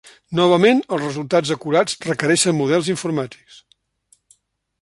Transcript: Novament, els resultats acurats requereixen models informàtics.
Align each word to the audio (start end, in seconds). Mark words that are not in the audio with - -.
Novament, 0.37 0.79
els 0.95 1.03
resultats 1.03 1.51
acurats 1.57 1.99
requereixen 2.09 2.59
models 2.63 2.93
informàtics. 2.97 3.63